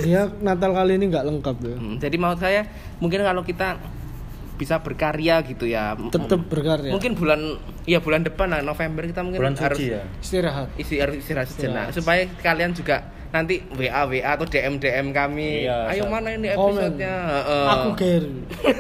Dia 0.04 0.22
Natal 0.38 0.70
kali 0.70 0.92
ini 0.94 1.06
nggak 1.08 1.26
lengkap 1.26 1.58
ya. 1.64 1.76
Hmm, 1.76 1.96
jadi 1.98 2.16
maksud 2.16 2.40
saya 2.40 2.62
mungkin 2.98 3.26
kalau 3.26 3.42
kita 3.42 3.74
bisa 4.58 4.82
berkarya 4.82 5.40
gitu 5.42 5.64
ya. 5.64 5.94
Tetap 5.94 6.42
berkarya. 6.44 6.90
Mungkin 6.90 7.14
bulan 7.14 7.40
ya 7.86 8.02
bulan 8.02 8.22
depan 8.22 8.50
lah 8.50 8.62
November 8.62 9.06
kita 9.06 9.22
mungkin 9.22 9.40
Bulan 9.40 9.56
harus 9.56 9.78
suci 9.78 9.94
ya? 9.94 10.02
Istirahat. 10.18 10.68
isi 10.76 10.98
harus 10.98 11.16
istirahat 11.18 11.48
sejenak 11.48 11.94
supaya 11.94 12.26
kalian 12.42 12.74
juga 12.74 13.06
nanti 13.28 13.60
WA 13.70 14.08
WA 14.08 14.34
atau 14.34 14.44
DM 14.44 14.80
DM 14.80 15.12
kami. 15.12 15.64
Iya, 15.64 15.92
Ayo 15.92 16.08
mana 16.08 16.32
ini 16.32 16.48
episodenya? 16.48 17.14
Heeh. 17.28 17.66
Aku 17.70 17.90
Gary. 17.94 18.34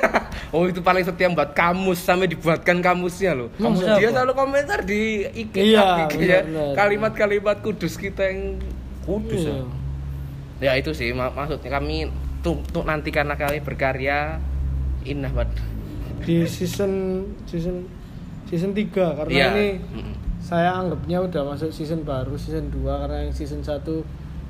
oh 0.55 0.63
itu 0.65 0.79
paling 0.79 1.03
setia 1.03 1.27
buat 1.29 1.51
kamus 1.51 1.99
sampai 1.99 2.25
dibuatkan 2.25 2.79
kamusnya 2.79 3.35
loh. 3.35 3.51
Kamus 3.53 3.83
Dia 3.83 3.99
apa? 4.01 4.13
selalu 4.17 4.33
komentar 4.33 4.79
di 4.81 5.27
IG, 5.27 5.53
Iya, 5.53 6.07
IG 6.07 6.15
ya. 6.23 6.41
kalimat-kalimat 6.73 7.59
kudus 7.59 7.95
kita 7.95 8.23
yang 8.25 8.57
Kudus 9.03 9.39
ya? 9.41 9.51
Iya. 9.53 9.63
ya 10.57 10.71
itu 10.75 10.91
sih 10.91 11.11
mak- 11.11 11.31
maksudnya 11.31 11.69
kami 11.69 12.07
tuh, 12.39 12.59
tuh 12.67 12.81
nanti 12.81 13.07
karena 13.07 13.35
kami 13.35 13.59
berkarya 13.59 14.39
indah 15.07 15.31
banget. 15.31 15.59
Di 16.21 16.43
season 16.43 17.23
season 17.45 17.87
season 18.45 18.71
3 18.71 18.91
karena 19.13 19.31
Iya. 19.31 19.47
ini 19.51 19.67
Mm. 19.79 20.13
saya 20.39 20.75
anggapnya 20.75 21.19
udah 21.21 21.41
masuk 21.45 21.69
season 21.69 22.03
baru 22.03 22.35
season 22.35 22.67
2 22.69 22.83
karena 22.97 23.23
yang 23.23 23.33
season 23.33 23.59
1 23.59 24.03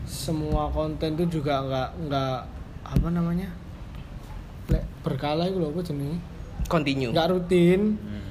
semua 0.04 0.70
konten 0.70 1.14
itu 1.14 1.42
juga 1.42 1.62
nggak 1.62 1.90
nggak 2.06 2.38
apa 2.88 3.08
namanya? 3.10 3.50
Lek 4.68 4.84
berkala 5.02 5.46
itu 5.46 5.58
loh 5.58 5.70
apa 5.70 5.82
jenenge? 5.82 6.20
Continue. 6.66 7.12
Nggak 7.12 7.28
rutin. 7.30 7.96
Hmm. 7.96 8.24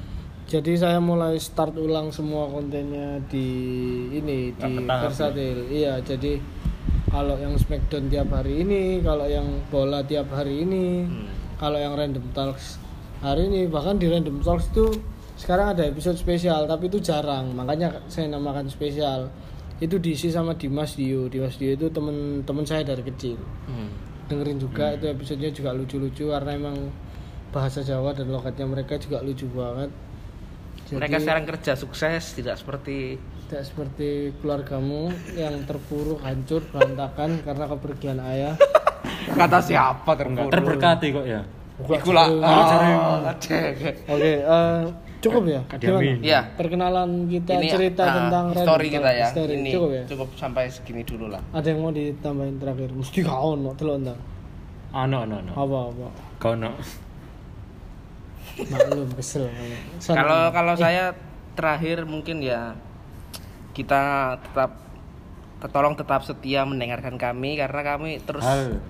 Jadi 0.47 0.79
saya 0.79 1.03
mulai 1.03 1.35
start 1.37 1.75
ulang 1.75 2.09
semua 2.09 2.47
kontennya 2.47 3.19
di 3.27 3.49
ini 4.13 4.55
Nggak 4.55 4.63
di 4.63 5.03
Versatil. 5.03 5.59
Iya, 5.67 5.99
jadi 6.01 6.39
kalau 7.07 7.35
yang 7.35 7.59
Smackdown 7.59 8.07
tiap 8.07 8.31
hari 8.31 8.63
ini, 8.63 9.03
kalau 9.03 9.27
yang 9.27 9.43
bola 9.67 10.01
tiap 10.01 10.31
hari 10.31 10.63
ini, 10.63 11.03
Hmm. 11.03 11.27
Kalau 11.57 11.77
yang 11.77 11.97
Random 11.97 12.25
Talks 12.33 12.77
hari 13.21 13.49
ini, 13.49 13.65
bahkan 13.67 13.97
di 13.97 14.07
Random 14.07 14.41
Talks 14.41 14.69
itu 14.71 14.93
sekarang 15.37 15.77
ada 15.77 15.85
episode 15.85 16.17
spesial, 16.17 16.65
tapi 16.65 16.89
itu 16.89 16.97
jarang. 16.99 17.53
Makanya 17.53 18.05
saya 18.09 18.29
namakan 18.29 18.69
spesial. 18.69 19.29
Itu 19.77 20.01
diisi 20.01 20.33
sama 20.33 20.57
Dimas 20.57 20.97
Dio. 20.97 21.29
Dimas 21.29 21.61
Dio 21.61 21.77
itu 21.77 21.93
temen-temen 21.93 22.65
saya 22.65 22.81
dari 22.81 23.05
kecil. 23.05 23.37
Hmm. 23.69 23.93
Dengerin 24.27 24.57
juga 24.57 24.97
itu 24.97 25.05
episodenya 25.07 25.53
juga 25.53 25.71
lucu-lucu 25.77 26.33
karena 26.33 26.57
emang 26.57 26.77
bahasa 27.53 27.85
Jawa 27.85 28.17
dan 28.17 28.33
logatnya 28.33 28.65
mereka 28.65 28.97
juga 28.97 29.21
lucu 29.21 29.45
banget. 29.53 29.93
Jadi- 30.89 30.97
Mereka 30.97 31.17
sekarang 31.21 31.45
kerja 31.47 31.73
sukses 31.75 32.23
tidak 32.33 32.57
seperti 32.57 33.21
tidak 33.47 33.63
seperti 33.63 34.35
keluargamu 34.43 35.13
yang 35.37 35.63
terpuruk, 35.69 36.19
hancur, 36.21 36.65
berantakan 36.73 37.43
karena 37.45 37.65
kepergian 37.71 38.19
ayah. 38.19 38.55
kata 39.29 39.59
siapa 39.61 40.03
Enggak 40.07 40.19
terpuruk. 40.19 40.51
terberkati 40.51 41.07
kok 41.13 41.25
ya? 41.25 41.41
Iku 41.77 42.11
lah. 42.11 42.27
Oke, 42.33 42.47
Ah, 42.47 43.35
cek. 43.37 43.75
eh, 44.09 44.81
Cukup 45.17 45.43
ya? 45.45 45.61
Gimana? 45.77 46.23
Iya. 46.23 46.41
Perkenalan 46.55 47.27
kita 47.27 47.53
Ini 47.57 47.69
cerita 47.69 48.05
ah, 48.05 48.15
tentang 48.15 48.45
story 48.55 48.87
kita 48.89 49.11
ya. 49.11 49.27
story. 49.29 49.55
Ini 49.59 49.71
Cukup 49.73 49.91
ya? 49.91 50.03
cukup 50.07 50.29
sampai 50.37 50.65
segini 50.69 51.03
dulu 51.03 51.27
lah. 51.27 51.41
Ada 51.51 51.73
yang 51.73 51.81
mau 51.81 51.91
ditambahin 51.91 52.57
terakhir? 52.57 52.89
Mesti 52.93 53.19
kau 53.21 53.57
no, 53.57 53.73
telur 53.75 53.99
entah. 53.99 54.17
Ah, 54.95 55.05
no, 55.05 55.25
no, 55.25 55.41
no. 55.41 55.53
Apa 55.53 55.77
apa? 55.91 56.07
Kau 56.39 56.55
no. 56.55 56.73
Maklum 58.57 59.11
kesel. 59.13 59.53
Kalau 60.01 60.49
kalau 60.49 60.75
saya 60.77 61.13
terakhir 61.53 62.05
mungkin 62.05 62.41
ya 62.41 62.73
kita 63.73 64.01
tetap 64.41 64.81
tolong 65.69 65.93
tetap 65.93 66.25
setia 66.25 66.65
mendengarkan 66.65 67.17
kami 67.17 67.57
karena 67.57 67.81
kami 67.83 68.21
terus 68.23 68.45
Hal. 68.45 68.81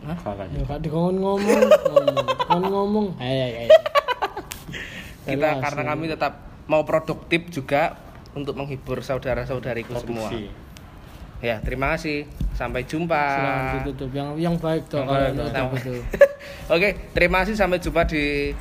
Hah? 0.00 0.16
Kakak. 0.16 0.46
Ya, 0.52 0.62
Kak 0.64 0.78
dikon 0.80 1.16
ngomong, 1.20 1.60
ngomong, 1.68 2.26
kon 2.48 2.62
ngomong. 2.64 3.06
Ayo, 3.20 3.44
ayo, 3.44 3.56
ayo. 3.66 3.70
kita 5.28 5.36
Jelas, 5.36 5.60
karena 5.60 5.82
kami 5.92 6.04
tetap 6.08 6.32
mau 6.64 6.82
produktif 6.88 7.52
juga 7.52 8.00
untuk 8.32 8.56
menghibur 8.56 9.04
saudara-saudariku 9.04 9.92
semua. 10.00 10.30
Ya, 11.40 11.60
terima 11.60 11.96
kasih. 11.96 12.28
Sampai 12.52 12.84
jumpa. 12.84 13.16
Silakan 13.16 13.64
ditutup 13.80 14.10
yang 14.12 14.28
yang 14.36 14.54
baik 14.60 14.84
toh 14.92 15.00
Yang 15.00 15.36
kalau 15.56 15.72
itu. 15.76 15.94
Oke, 16.74 16.88
terima 17.16 17.44
kasih 17.44 17.56
sampai 17.56 17.80
jumpa 17.80 18.04
di 18.04 18.52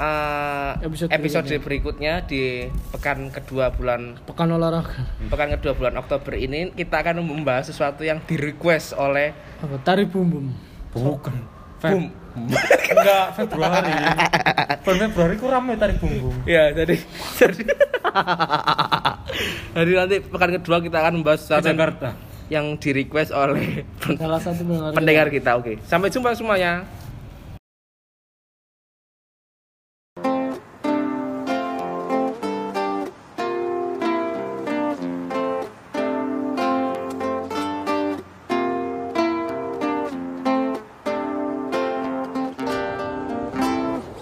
uh, 0.00 0.72
Episode 0.82 1.10
episode, 1.14 1.48
berikutnya. 1.62 2.26
di 2.26 2.68
pekan 2.92 3.30
kedua 3.32 3.72
bulan 3.72 4.18
Pekan 4.26 4.50
olahraga. 4.52 5.06
pekan 5.30 5.48
kedua 5.56 5.72
bulan 5.78 5.94
Oktober 5.96 6.34
ini 6.36 6.74
kita 6.74 7.00
akan 7.00 7.22
membahas 7.24 7.70
sesuatu 7.70 8.04
yang 8.04 8.20
di 8.26 8.36
request 8.36 8.98
oleh 8.98 9.32
Apa? 9.62 9.80
Tari 9.82 10.04
bum 10.04 10.26
bum. 10.28 10.46
Bukan. 10.96 11.34
Bum. 11.76 12.04
Enggak, 12.86 13.26
Februari. 13.36 13.92
Bulan 14.82 14.98
Februari 15.08 15.34
ku 15.36 15.46
rame 15.48 15.72
tarik 15.76 15.96
bumbung. 16.00 16.36
Ya, 16.44 16.72
jadi 16.72 16.96
jadi 17.36 17.62
jadi 19.72 19.92
nanti 19.94 20.16
pekan 20.20 20.50
kedua 20.56 20.80
kita 20.80 20.96
akan 21.00 21.20
membahas 21.20 21.40
yang, 21.42 21.64
Jakarta. 21.64 22.08
yang 22.48 22.66
di 22.76 22.90
request 22.92 23.32
oleh 23.32 23.84
Salah 24.00 24.40
satu 24.40 24.62
pendengar. 24.64 24.90
pendengar 24.92 25.26
kita. 25.28 25.50
Oke, 25.56 25.80
sampai 25.84 26.08
jumpa 26.08 26.32
semuanya. 26.32 26.84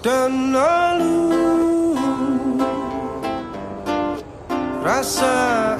Dan 0.05 0.53
lalu 0.53 1.97
rasa 4.85 5.74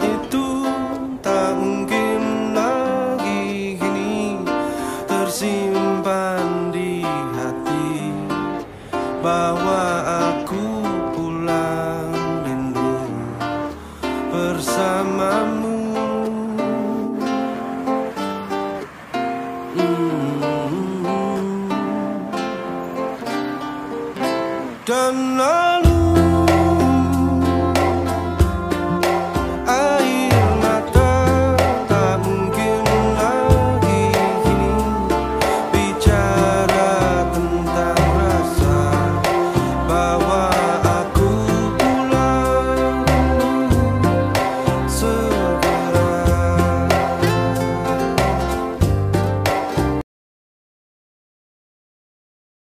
done. 24.85 25.84